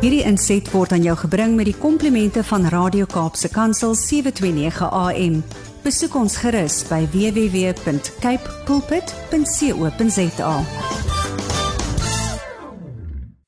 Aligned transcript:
Hierdie 0.00 0.22
inset 0.24 0.64
word 0.72 0.94
aan 0.96 1.02
jou 1.04 1.12
gebring 1.26 1.58
met 1.58 1.66
die 1.68 1.76
komplimente 1.76 2.40
van 2.48 2.62
Radio 2.72 3.04
Kaapse 3.04 3.50
Kansel 3.52 3.92
729 3.92 4.86
AM. 4.96 5.34
Besoek 5.84 6.14
ons 6.16 6.38
gerus 6.40 6.78
by 6.88 7.02
www.cape 7.12 8.54
pulpit.co.za. 8.64 10.54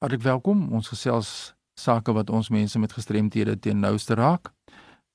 Hartlik 0.05 0.27
welkom. 0.27 0.67
Ons 0.77 0.93
gesels 0.93 1.31
sake 1.73 2.13
wat 2.13 2.29
ons 2.29 2.53
mense 2.53 2.77
met 2.77 2.93
gestremthede 2.93 3.57
teen 3.57 3.81
nouste 3.81 4.13
raak. 4.21 4.53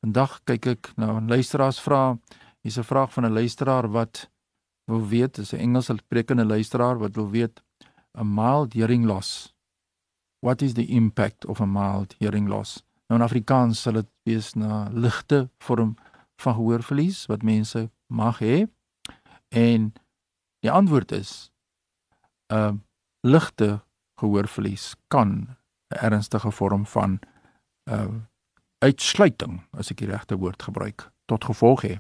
Vandag 0.02 0.40
kyk 0.50 0.66
ek 0.74 0.90
na 0.98 1.22
'n 1.22 1.30
luisteraars 1.30 1.78
vra. 1.78 2.18
Hier's 2.66 2.82
'n 2.82 2.84
vraag 2.84 3.14
van 3.14 3.26
'n 3.30 3.38
luisteraar 3.38 3.86
wat 3.92 4.26
wil 4.90 5.06
weet, 5.06 5.36
dis 5.36 5.54
'n 5.54 5.62
Engelse 5.62 5.94
sprekende 6.02 6.46
luisteraar 6.46 6.98
wat 6.98 7.14
wil 7.16 7.30
weet 7.30 7.62
'n 8.18 8.26
mild 8.26 8.74
hearing 8.74 9.06
loss. 9.06 9.57
What 10.40 10.62
is 10.62 10.74
the 10.74 10.86
impact 10.86 11.46
of 11.46 11.60
a 11.62 11.66
mild 11.66 12.16
hearing 12.20 12.48
loss? 12.48 12.84
Nou 13.08 13.20
in 13.20 13.26
Afrikaans 13.26 13.82
sal 13.82 13.94
dit 14.02 14.10
wees 14.28 14.54
na 14.54 14.88
ligte 14.92 15.50
vorm 15.64 15.96
van 16.42 16.54
gehoorverlies 16.54 17.26
wat 17.32 17.44
mense 17.44 17.90
mag 18.08 18.40
hê. 18.40 18.68
En 19.50 19.94
die 20.60 20.72
antwoord 20.72 21.12
is 21.12 21.52
'n 22.52 22.56
uh, 22.56 22.74
ligte 23.22 23.82
gehoorverlies 24.20 24.96
kan 25.08 25.30
'n 25.30 25.56
ernstige 25.88 26.52
vorm 26.52 26.86
van 26.86 27.20
'n 27.90 27.94
uh, 27.94 28.16
uitsluiting, 28.80 29.64
as 29.72 29.92
ek 29.92 29.98
die 29.98 30.08
regte 30.12 30.38
woord 30.38 30.64
gebruik, 30.64 31.12
tot 31.26 31.44
gevolg 31.44 31.82
hê. 31.82 31.96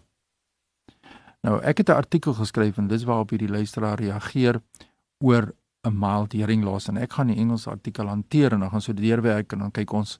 Nou 1.41 1.61
ek 1.61 1.77
het 1.77 1.89
'n 1.89 2.01
artikel 2.03 2.33
geskryf 2.33 2.77
en 2.77 2.87
dis 2.87 3.03
waarop 3.03 3.29
hierdie 3.29 3.49
luisteraar 3.49 3.99
reageer 3.99 4.61
oor 5.23 5.55
'n 5.87 5.99
mild 5.99 6.33
hearing 6.33 6.63
loss 6.63 6.87
en 6.87 6.97
ek 6.97 7.13
gaan 7.13 7.27
die 7.27 7.39
Engelse 7.39 7.69
artikel 7.69 8.07
hanteer 8.07 8.53
en 8.53 8.59
dan 8.59 8.69
gaan 8.69 8.81
so 8.81 8.93
deurwerk 8.93 9.53
en 9.53 9.59
dan 9.59 9.71
kyk 9.71 9.93
ons 9.93 10.19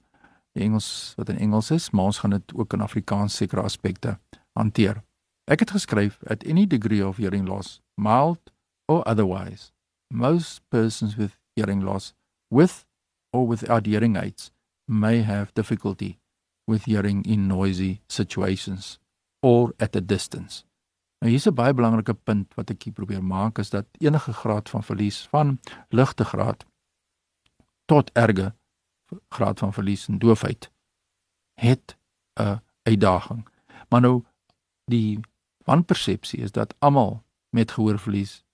die 0.52 0.64
Engels 0.64 1.14
wat 1.16 1.28
in 1.28 1.38
Engels 1.38 1.70
is, 1.70 1.90
maar 1.90 2.04
ons 2.04 2.18
gaan 2.18 2.30
dit 2.30 2.54
ook 2.54 2.72
in 2.72 2.80
Afrikaans 2.80 3.36
sekere 3.36 3.62
aspekte 3.62 4.18
hanteer. 4.52 5.02
Ek 5.44 5.60
het 5.60 5.70
geskryf 5.70 6.18
at 6.26 6.44
any 6.44 6.66
degree 6.66 7.06
of 7.06 7.16
hearing 7.16 7.48
loss, 7.48 7.80
mild 7.96 8.52
or 8.88 9.02
otherwise, 9.08 9.72
most 10.12 10.60
persons 10.68 11.16
with 11.16 11.36
hearing 11.54 11.82
loss 11.82 12.14
with 12.50 12.84
or 13.32 13.46
without 13.46 13.86
hearing 13.86 14.16
aids 14.16 14.50
may 14.86 15.22
have 15.22 15.52
difficulty 15.54 16.18
with 16.66 16.84
hearing 16.84 17.24
in 17.24 17.48
noisy 17.48 18.00
situations 18.08 18.98
or 19.42 19.74
at 19.78 19.96
a 19.96 20.00
distance. 20.00 20.64
Nou 21.18 21.30
hier's 21.30 21.46
'n 21.46 21.54
baie 21.54 21.74
belangrike 21.74 22.14
punt 22.14 22.54
wat 22.54 22.70
ek 22.70 22.82
hier 22.82 22.92
probeer 22.92 23.24
maak 23.24 23.58
is 23.58 23.70
dat 23.70 23.86
enige 23.98 24.32
graad 24.32 24.68
van 24.68 24.82
verlies 24.82 25.26
van 25.26 25.60
ligte 25.88 26.24
graad 26.24 26.64
tot 27.84 28.10
erge 28.12 28.54
graad 29.28 29.58
van 29.58 29.72
verlies 29.72 30.08
en 30.08 30.18
doofheid 30.18 30.70
het 31.54 31.96
'n 32.40 32.60
uitdaging. 32.82 33.48
Maar 33.88 34.00
nou 34.00 34.24
die 34.84 35.20
wanpersepsie 35.64 36.40
is 36.40 36.52
dat 36.52 36.74
almal 36.78 37.24
met 37.50 37.70
gehoorverlies 37.70 38.44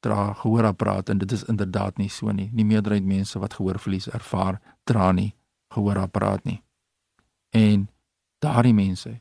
dra 0.00 0.32
gehoorapparaat 0.32 1.08
en 1.08 1.18
dit 1.18 1.32
is 1.32 1.44
inderdaad 1.44 1.96
nie 1.96 2.08
so 2.08 2.30
nie. 2.30 2.50
Die 2.52 2.64
meerderheid 2.64 3.04
mense 3.04 3.38
wat 3.38 3.54
gehoorverlies 3.54 4.08
ervaar, 4.08 4.60
dra 4.84 5.12
nie 5.12 5.34
gehoorapparaat 5.68 6.44
nie. 6.44 6.62
En 7.48 7.90
daardie 8.38 8.74
mense 8.74 9.20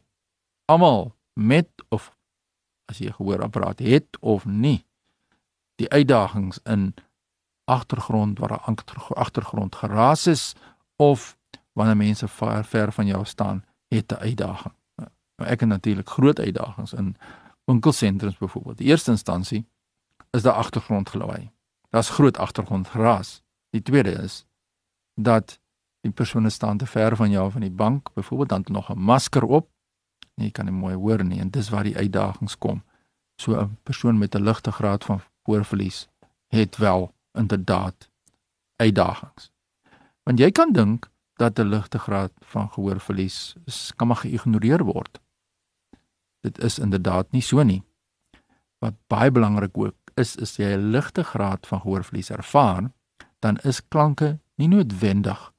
almal 0.65 1.15
met 1.33 1.69
of 1.89 2.17
as 2.89 2.97
jy 2.97 3.07
'n 3.07 3.13
gehoorapparaat 3.13 3.79
het 3.79 4.17
of 4.19 4.45
nie 4.45 4.85
die 5.75 5.89
uitdagings 5.89 6.59
in 6.63 6.93
agtergrond 7.65 8.39
waar 8.39 8.61
'n 8.67 8.75
agtergrond 9.13 9.75
geraas 9.75 10.27
is 10.27 10.55
of 10.95 11.37
wanneer 11.73 11.97
mense 11.97 12.27
ver, 12.27 12.65
ver 12.65 12.91
van 12.91 13.05
jou 13.05 13.25
staan 13.25 13.65
het 13.87 14.11
'n 14.11 14.15
uitdaging. 14.15 14.73
Nou 15.35 15.49
ek 15.49 15.59
het 15.59 15.69
natuurlik 15.69 16.09
groot 16.09 16.39
uitdagings 16.39 16.93
in 16.93 17.15
winkelsentrums 17.63 18.37
byvoorbeeld. 18.37 18.77
Die 18.77 18.87
eerste 18.87 19.11
instansie 19.11 19.65
is 20.29 20.41
daar 20.41 20.53
agtergrondgelawaai. 20.53 21.51
Daar's 21.89 22.09
groot 22.09 22.37
agtergrondgeraas. 22.37 23.41
Die 23.69 23.81
tweede 23.81 24.11
is 24.11 24.45
dat 25.13 25.59
die 26.01 26.11
persone 26.11 26.49
staan 26.49 26.77
te 26.77 26.85
ver 26.85 27.15
van 27.15 27.29
jou 27.29 27.51
van 27.51 27.61
die 27.61 27.71
bank, 27.71 28.13
byvoorbeeld 28.13 28.49
dan 28.49 28.63
nog 28.65 28.89
'n 28.89 28.99
masker 28.99 29.43
op 29.43 29.69
en 30.39 30.45
jy 30.47 30.51
kan 30.55 30.69
nie 30.69 30.75
mooi 30.75 30.95
hoor 30.95 31.23
nie 31.27 31.41
en 31.43 31.51
dis 31.51 31.69
waar 31.69 31.83
die 31.83 31.97
uitdagings 31.97 32.55
kom. 32.57 32.81
So 33.35 33.59
'n 33.59 33.77
persoon 33.83 34.17
met 34.17 34.35
'n 34.35 34.43
ligte 34.43 34.71
graad 34.71 35.03
van 35.03 35.21
hoorverlies 35.43 36.07
het 36.47 36.77
wel 36.77 37.13
inderdaad 37.33 38.09
uitdagings. 38.75 39.51
Want 40.23 40.39
jy 40.39 40.51
kan 40.51 40.71
dink 40.71 41.09
dat 41.35 41.59
'n 41.59 41.69
ligte 41.69 41.99
graad 41.99 42.31
van 42.39 42.69
gehoorverlies 42.69 43.55
kan 43.95 44.07
maar 44.07 44.23
geïgnoreer 44.23 44.83
word. 44.83 45.19
Dit 46.41 46.63
is 46.63 46.79
inderdaad 46.79 47.31
nie 47.31 47.41
so 47.41 47.63
nie. 47.63 47.83
Wat 48.77 48.93
baie 49.07 49.31
belangrik 49.31 49.77
ook 49.77 49.95
is 50.15 50.35
is 50.35 50.55
jy 50.55 50.75
'n 50.75 50.89
ligte 50.91 51.23
graad 51.23 51.67
van 51.67 51.81
gehoorverlies 51.81 52.29
ervaar, 52.29 52.91
dan 53.39 53.57
is 53.57 53.87
klanke 53.87 54.39
nie 54.55 54.67
noodwendig 54.67 55.53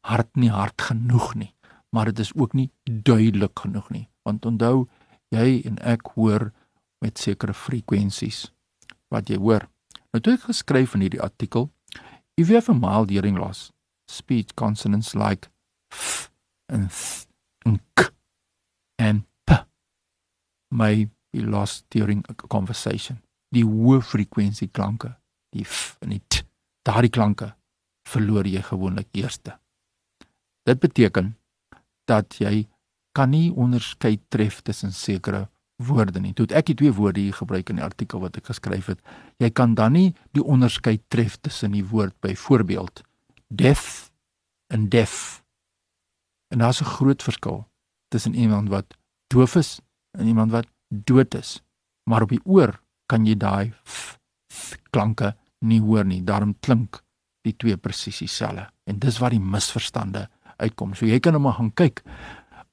hard 0.00 0.36
nie 0.36 0.50
hard 0.50 0.82
genoeg 0.82 1.34
nie, 1.34 1.54
maar 1.90 2.10
dit 2.10 2.18
is 2.18 2.32
ook 2.34 2.52
nie 2.52 2.70
duidelik 2.84 3.58
genoeg 3.58 3.90
nie. 3.90 4.06
Want 4.22 4.46
onthou, 4.46 4.88
jy 5.34 5.60
en 5.66 5.78
ek 5.78 6.12
hoor 6.14 6.50
met 7.00 7.18
sekere 7.18 7.54
frekwensies 7.54 8.50
wat 9.08 9.30
jy 9.30 9.38
hoor. 9.40 9.66
Nou 10.10 10.22
toe 10.22 10.34
ek 10.36 10.48
geskryf 10.50 10.94
in 10.94 11.06
hierdie 11.06 11.22
artikel, 11.22 11.70
if 12.36 12.48
you 12.48 12.58
have 12.58 12.70
a 12.70 12.76
mild 12.76 13.10
hearing 13.10 13.38
loss, 13.38 13.70
speech 14.10 14.54
consonants 14.54 15.14
like 15.14 15.50
f 15.90 16.30
and 16.68 16.90
th 16.90 17.26
and 17.66 17.80
k 17.94 18.10
and 18.98 19.26
p 19.46 19.58
may 20.70 21.08
be 21.32 21.42
lost 21.42 21.86
during 21.90 22.24
a 22.28 22.34
conversation 22.34 23.20
die 23.54 23.64
hoë 23.66 24.00
frekwensie 24.06 24.70
klanke, 24.70 25.14
die 25.54 25.66
f 25.66 25.96
en 26.04 26.14
die 26.14 26.22
t, 26.30 26.44
daardie 26.86 27.12
klanke 27.12 27.50
verloor 28.10 28.46
jy 28.46 28.62
gewoonlik 28.64 29.10
eerste. 29.18 29.56
Dit 30.66 30.80
beteken 30.82 31.34
dat 32.10 32.36
jy 32.42 32.66
kan 33.16 33.30
nie 33.30 33.48
onderskei 33.50 34.18
tref 34.28 34.60
tussen 34.66 34.92
sekere 34.94 35.48
woorde 35.80 36.20
nie. 36.20 36.32
Toe 36.36 36.46
ek 36.54 36.70
die 36.70 36.76
twee 36.82 36.94
woorde 36.94 37.22
hier 37.22 37.36
gebruik 37.36 37.70
in 37.72 37.80
die 37.80 37.86
artikel 37.86 38.20
wat 38.22 38.36
ek 38.38 38.50
geskryf 38.50 38.90
het, 38.92 39.00
jy 39.40 39.50
kan 39.50 39.74
dan 39.78 39.96
nie 39.96 40.10
die 40.36 40.44
onderskei 40.44 40.98
tref 41.12 41.38
tussen 41.40 41.74
die 41.76 41.84
woord 41.86 42.14
byvoorbeeld 42.24 43.02
deaf 43.48 44.10
en 44.70 44.88
deaf. 44.92 45.42
En 46.50 46.58
daar's 46.58 46.80
'n 46.80 46.92
groot 46.96 47.22
verskil 47.22 47.66
tussen 48.08 48.34
iemand 48.34 48.68
wat 48.68 48.96
doof 49.26 49.56
is 49.56 49.80
en 50.18 50.26
iemand 50.26 50.50
wat 50.50 50.66
dood 50.88 51.34
is. 51.34 51.62
Maar 52.04 52.22
op 52.22 52.28
die 52.28 52.44
oor 52.44 52.80
kan 53.06 53.26
jy 53.26 53.36
daai 53.36 53.72
klanke 54.90 55.36
nie 55.58 55.80
hoor 55.80 56.04
nie. 56.04 56.22
Daarom 56.24 56.56
klink 56.60 57.02
die 57.42 57.56
twee 57.56 57.76
presies 57.76 58.18
dieselfde. 58.18 58.68
En 58.84 58.98
dis 58.98 59.18
waar 59.18 59.30
die 59.30 59.40
misverstande 59.40 60.28
uitkom. 60.60 60.94
So 60.94 61.06
jy 61.06 61.20
kan 61.20 61.36
net 61.36 61.42
maar 61.42 61.58
gaan 61.58 61.72
kyk 61.74 62.02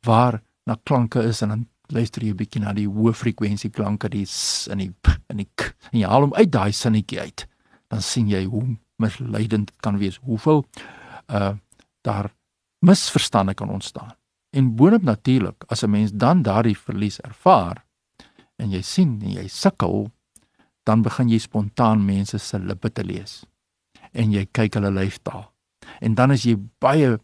waar 0.05 0.41
na 0.67 0.77
klanke 0.83 1.23
is 1.23 1.41
en 1.41 1.49
dan 1.49 1.67
luister 1.93 2.23
jy 2.23 2.31
'n 2.31 2.37
bietjie 2.37 2.61
na 2.61 2.73
die 2.73 2.87
hoë 2.87 3.13
frekwensie 3.13 3.71
klanke 3.71 4.09
die 4.09 4.27
in 4.71 4.77
die 4.77 4.93
en 5.29 5.37
die 5.37 5.49
en 5.91 5.99
jy 5.99 6.07
haal 6.07 6.21
hom 6.21 6.33
uit 6.33 6.51
daai 6.51 6.71
sinnetjie 6.71 7.19
uit. 7.19 7.47
Dan 7.89 8.01
sien 8.01 8.27
jy 8.27 8.45
hoe 8.45 8.77
misleidend 8.99 9.67
dit 9.67 9.81
kan 9.81 9.97
wees. 9.97 10.19
Hoeveel 10.23 10.65
uh 11.29 11.55
daar 12.03 12.31
misverstande 12.79 13.53
kan 13.53 13.69
ontstaan. 13.69 14.15
En 14.55 14.75
boonop 14.75 15.01
natuurlik 15.03 15.63
as 15.67 15.83
'n 15.83 15.89
mens 15.89 16.11
dan 16.13 16.41
daardie 16.41 16.77
verlies 16.77 17.19
ervaar 17.19 17.85
en 18.55 18.71
jy 18.71 18.81
sien 18.81 19.21
en 19.21 19.31
jy 19.31 19.47
sukkel 19.47 20.09
dan 20.87 21.01
begin 21.01 21.29
jy 21.29 21.39
spontaan 21.43 22.05
mense 22.05 22.39
se 22.39 22.59
lippe 22.59 22.91
te 22.93 23.03
lees 23.03 23.41
en 24.11 24.31
jy 24.31 24.45
kyk 24.55 24.79
hulle 24.79 24.91
lyfstaal 24.91 25.45
en 25.99 26.15
dan 26.15 26.33
is 26.35 26.45
jy 26.47 26.55
baie 26.83 27.17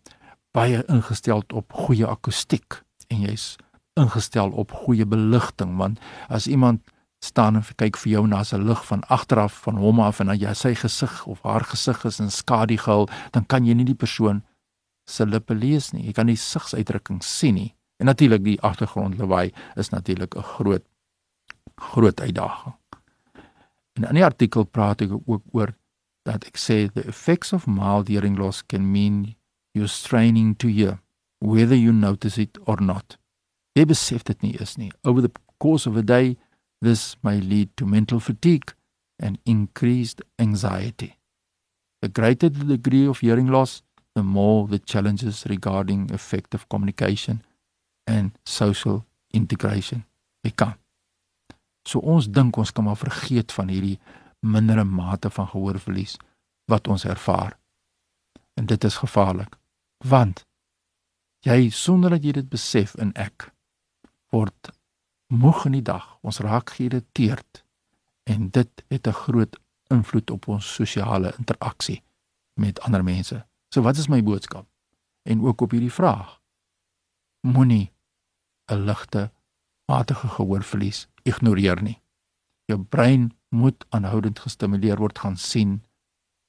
baie 0.54 0.84
ingestel 0.88 1.44
op 1.54 1.74
goeie 1.74 2.08
akoestiek 2.08 2.82
en 3.10 3.26
jy's 3.28 3.56
ingestel 4.00 4.54
op 4.58 4.72
goeie 4.86 5.06
beligting 5.06 5.78
want 5.78 6.00
as 6.30 6.48
iemand 6.48 6.82
staan 7.24 7.56
en 7.56 7.66
kyk 7.80 7.98
vir 7.98 8.12
jou 8.12 8.24
na 8.28 8.44
sy 8.44 8.58
lig 8.60 8.82
van 8.86 9.04
agteraf 9.14 9.62
van 9.66 9.78
hom 9.80 10.02
af 10.04 10.20
en 10.20 10.32
dan 10.32 10.40
jy 10.40 10.54
sy 10.58 10.74
gesig 10.76 11.14
of 11.30 11.44
haar 11.48 11.64
gesig 11.64 12.04
is 12.06 12.20
in 12.20 12.32
skadugehul 12.32 13.08
dan 13.32 13.46
kan 13.46 13.66
jy 13.66 13.78
nie 13.78 13.88
die 13.88 14.00
persoon 14.00 14.44
se 15.06 15.26
lippe 15.26 15.56
lees 15.56 15.92
nie. 15.94 16.06
Jy 16.08 16.16
kan 16.16 16.30
die 16.32 16.40
sigsuitdrukking 16.40 17.22
sien 17.24 17.58
nie. 17.60 17.70
En 18.00 18.10
natuurlik 18.10 18.44
die 18.44 18.60
agtergrond 18.64 19.18
lawaai 19.20 19.52
is 19.80 19.90
natuurlik 19.90 20.36
'n 20.36 20.44
groot 20.56 20.86
groot 21.76 22.20
uitdaging. 22.22 22.76
En 23.94 24.04
in 24.04 24.16
die 24.16 24.26
artikel 24.26 24.64
praat 24.64 25.02
ek 25.02 25.12
ook 25.26 25.44
oor 25.52 25.76
dat 26.24 26.46
ek 26.46 26.58
sê 26.58 26.92
the 26.94 27.04
effects 27.08 27.54
of 27.54 27.68
mild 27.68 28.08
hearing 28.08 28.38
loss 28.38 28.64
can 28.66 28.92
mean 28.92 29.36
you're 29.74 29.88
straining 29.88 30.56
to 30.56 30.68
hear 30.68 31.00
whether 31.40 31.76
you 31.76 31.92
notice 31.92 32.38
it 32.38 32.58
or 32.66 32.78
not. 32.80 33.18
Jy 33.76 33.86
besef 33.90 34.24
dit 34.24 34.42
nie 34.46 34.56
is 34.62 34.78
nie. 34.78 34.92
Over 35.04 35.22
the 35.22 35.32
course 35.60 35.90
of 35.90 35.98
a 35.98 36.04
day 36.04 36.38
this 36.82 37.16
may 37.24 37.40
lead 37.42 37.76
to 37.78 37.86
mental 37.86 38.20
fatigue 38.20 38.74
and 39.20 39.40
increased 39.46 40.22
anxiety. 40.38 41.18
A 42.02 42.08
greater 42.08 42.50
the 42.50 42.66
degree 42.66 43.08
of 43.08 43.20
hearing 43.20 43.48
loss, 43.48 43.82
the 44.16 44.24
more 44.24 44.68
the 44.68 44.80
challenges 44.80 45.46
regarding 45.50 46.10
effective 46.12 46.68
communication 46.70 47.42
and 48.06 48.38
social 48.46 49.06
integration 49.34 50.06
become. 50.44 50.76
So 51.86 52.00
ons 52.00 52.28
dink 52.28 52.58
ons 52.58 52.72
kan 52.72 52.86
maar 52.86 53.00
vergeet 53.00 53.52
van 53.52 53.72
hierdie 53.72 53.98
mindere 54.44 54.84
mate 54.84 55.32
van 55.32 55.48
gehoorverlies 55.48 56.18
wat 56.72 56.88
ons 56.88 57.06
ervaar. 57.06 57.58
En 58.60 58.66
dit 58.70 58.84
is 58.84 59.02
gevaarlik 59.02 59.58
want 60.04 60.46
jy 61.44 61.70
sonder 61.70 62.10
dat 62.16 62.24
jy 62.24 62.32
dit 62.40 62.50
besef 62.50 62.96
in 63.00 63.12
ek 63.20 63.50
word 64.34 64.72
moeg 65.34 65.66
in 65.66 65.78
die 65.80 65.86
dag. 65.86 66.06
Ons 66.22 66.42
raak 66.44 66.76
geïrriteerd 66.78 67.64
en 68.30 68.50
dit 68.50 68.84
het 68.88 69.08
'n 69.08 69.20
groot 69.26 69.60
invloed 69.90 70.32
op 70.32 70.48
ons 70.48 70.74
sosiale 70.74 71.34
interaksie 71.38 72.04
met 72.54 72.80
ander 72.80 73.04
mense. 73.04 73.46
So 73.74 73.82
wat 73.82 73.98
is 73.98 74.08
my 74.08 74.24
boodskap? 74.24 74.68
En 75.24 75.42
ook 75.42 75.62
op 75.62 75.72
hierdie 75.72 75.92
vraag. 75.92 76.40
Moenie 77.42 77.92
'n 78.72 78.86
ligte 78.86 79.32
matige 79.86 80.28
gehoorverlies 80.28 81.08
ignoreer 81.24 81.82
nie. 81.82 82.02
Jou 82.66 82.84
brein 82.84 83.38
moet 83.50 83.86
aanhoudend 83.90 84.40
gestimuleer 84.40 84.98
word 84.98 85.20
gaan 85.20 85.38
sien 85.38 85.84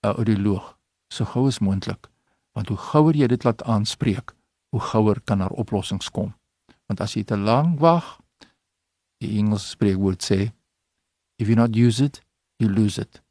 'n 0.03 0.09
audioloog 0.09 0.79
so 1.09 1.25
gou 1.25 1.47
as 1.47 1.59
moontlik 1.59 2.14
want 2.55 2.71
hoe 2.71 2.79
gouer 2.79 3.17
jy 3.19 3.29
dit 3.31 3.45
laat 3.45 3.63
aanspreek, 3.67 4.35
hoe 4.75 4.81
gouer 4.81 5.21
kan 5.27 5.43
daar 5.43 5.55
oplossings 5.55 6.11
kom. 6.11 6.33
Want 6.87 7.01
as 7.01 7.17
jy 7.17 7.25
te 7.27 7.37
lank 7.37 7.81
wag, 7.83 8.17
die 9.23 9.39
Engelse 9.39 9.75
spreekwoord 9.75 10.23
sê, 10.23 10.53
if 11.39 11.51
you 11.51 11.59
not 11.59 11.77
use 11.77 12.03
it, 12.05 12.21
you 12.63 12.71
lose 12.71 13.01
it. 13.01 13.23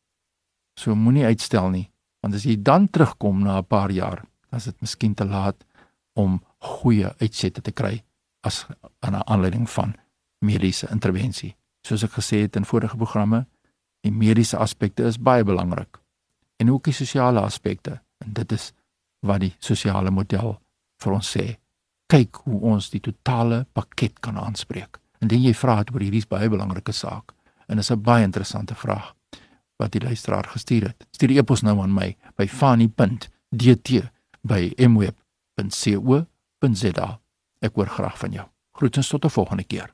So 0.80 0.96
moenie 0.96 1.26
uitstel 1.26 1.70
nie, 1.72 1.88
want 2.24 2.36
as 2.36 2.48
jy 2.48 2.58
dan 2.60 2.90
terugkom 2.90 3.44
na 3.44 3.60
'n 3.60 3.68
paar 3.68 3.92
jaar, 3.92 4.24
dan 4.50 4.60
is 4.60 4.66
dit 4.66 4.82
miskien 4.82 5.14
te 5.14 5.26
laat 5.26 5.64
om 6.14 6.42
goeie 6.60 7.14
uitsette 7.20 7.62
te 7.62 7.72
kry 7.72 8.04
as 8.44 8.66
'n 9.02 9.16
aanleiding 9.26 9.70
van 9.70 9.96
mediese 10.40 10.88
intervensie. 10.92 11.56
Soos 11.82 12.04
ek 12.04 12.12
gesê 12.12 12.42
het 12.42 12.56
in 12.56 12.66
vorige 12.66 12.98
programme, 12.98 13.46
die 14.02 14.12
mediese 14.12 14.58
aspekte 14.58 15.04
is 15.04 15.18
baie 15.18 15.44
belangrik 15.44 16.00
en 16.58 16.72
ook 16.72 16.84
die 16.84 16.94
sosiale 16.94 17.40
aspekte 17.40 18.02
en 18.18 18.34
dit 18.34 18.52
is 18.52 18.74
wat 19.24 19.40
die 19.44 19.56
sosiale 19.60 20.12
model 20.12 20.58
vir 21.04 21.14
ons 21.14 21.38
sê. 21.38 21.58
Kyk 22.12 22.36
hoe 22.46 22.60
ons 22.74 22.90
die 22.94 23.02
totale 23.04 23.66
pakket 23.74 24.20
kan 24.22 24.38
aanspreek. 24.38 25.00
En 25.22 25.28
dan 25.32 25.42
jy 25.42 25.54
vra 25.56 25.84
oor 25.94 26.04
hierdie 26.04 26.28
baie 26.30 26.50
belangrike 26.52 26.92
saak 26.94 27.34
en 27.68 27.78
dit 27.78 27.86
is 27.86 27.92
'n 27.92 28.04
baie 28.04 28.24
interessante 28.24 28.76
vraag 28.76 29.14
wat 29.78 29.92
die 29.92 30.02
luisteraar 30.02 30.48
gestuur 30.48 30.84
het. 30.88 31.08
Stuur 31.12 31.28
die 31.28 31.40
e-pos 31.40 31.62
nou 31.62 31.80
aan 31.82 31.94
my 31.94 32.16
by 32.38 32.48
fani.dt 32.48 33.90
by 34.42 34.74
mweb.co.za. 34.78 36.20
Ek 37.62 37.76
hoor 37.76 37.88
graag 37.88 38.18
van 38.18 38.32
jou. 38.32 38.48
Groetens 38.74 39.08
tot 39.08 39.26
'n 39.26 39.30
volgende 39.30 39.64
keer. 39.64 39.94